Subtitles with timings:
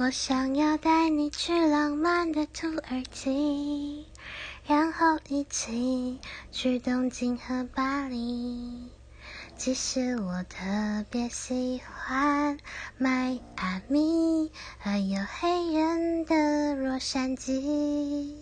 [0.00, 4.06] 我想要带你去浪漫的土耳其，
[4.64, 6.20] 然后一起
[6.52, 8.92] 去东京和巴黎。
[9.56, 12.58] 其实我特别喜欢
[12.96, 18.37] 迈阿密，还有黑人的洛杉矶。